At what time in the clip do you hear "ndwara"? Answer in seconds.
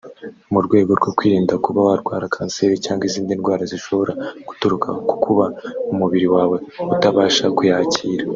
3.39-3.63